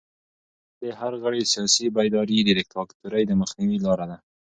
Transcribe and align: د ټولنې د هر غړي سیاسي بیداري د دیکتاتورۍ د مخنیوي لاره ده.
د 0.03 0.03
ټولنې 0.03 0.79
د 0.81 0.97
هر 0.99 1.11
غړي 1.23 1.41
سیاسي 1.53 1.85
بیداري 1.95 2.39
د 2.45 2.49
دیکتاتورۍ 2.59 3.23
د 3.27 3.31
مخنیوي 3.41 3.77
لاره 3.85 4.05
ده. 4.11 4.17